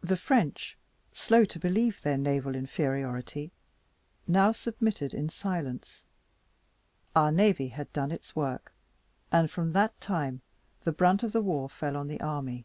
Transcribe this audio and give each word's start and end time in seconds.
The 0.00 0.16
French, 0.16 0.76
slow 1.12 1.44
to 1.44 1.60
believe 1.60 2.02
their 2.02 2.16
naval 2.18 2.56
inferiority, 2.56 3.52
now 4.26 4.50
submitted 4.50 5.14
in 5.14 5.28
silence. 5.28 6.04
Our 7.14 7.30
navy 7.30 7.68
had 7.68 7.92
done 7.92 8.10
its 8.10 8.34
work; 8.34 8.72
and 9.30 9.48
from 9.48 9.70
that 9.70 10.00
time, 10.00 10.40
the 10.82 10.90
brunt 10.90 11.22
of 11.22 11.30
the 11.30 11.42
war 11.42 11.70
fell 11.70 11.96
on 11.96 12.08
the 12.08 12.20
army. 12.20 12.64